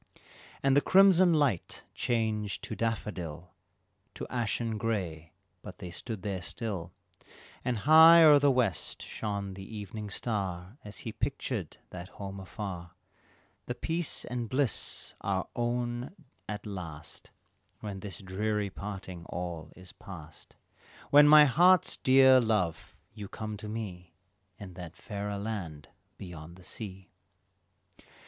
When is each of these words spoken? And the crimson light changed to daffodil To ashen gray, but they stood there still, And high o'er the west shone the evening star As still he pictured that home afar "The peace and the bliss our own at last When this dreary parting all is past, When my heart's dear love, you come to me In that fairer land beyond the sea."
And 0.63 0.75
the 0.75 0.81
crimson 0.81 1.31
light 1.31 1.83
changed 1.93 2.63
to 2.63 2.75
daffodil 2.75 3.53
To 4.15 4.25
ashen 4.31 4.79
gray, 4.79 5.31
but 5.61 5.77
they 5.77 5.91
stood 5.91 6.23
there 6.23 6.41
still, 6.41 6.91
And 7.63 7.77
high 7.77 8.23
o'er 8.23 8.39
the 8.39 8.49
west 8.49 9.03
shone 9.03 9.53
the 9.53 9.77
evening 9.77 10.09
star 10.09 10.79
As 10.83 10.95
still 10.95 11.03
he 11.09 11.11
pictured 11.11 11.77
that 11.91 12.09
home 12.17 12.39
afar 12.39 12.95
"The 13.67 13.75
peace 13.75 14.25
and 14.25 14.45
the 14.45 14.47
bliss 14.47 15.13
our 15.21 15.47
own 15.55 16.15
at 16.49 16.65
last 16.65 17.29
When 17.81 17.99
this 17.99 18.17
dreary 18.21 18.71
parting 18.71 19.25
all 19.25 19.71
is 19.75 19.91
past, 19.93 20.55
When 21.11 21.27
my 21.27 21.45
heart's 21.45 21.95
dear 21.97 22.39
love, 22.39 22.97
you 23.13 23.27
come 23.27 23.55
to 23.57 23.69
me 23.69 24.15
In 24.57 24.73
that 24.73 24.95
fairer 24.95 25.37
land 25.37 25.89
beyond 26.17 26.55
the 26.55 26.63
sea." 26.63 27.11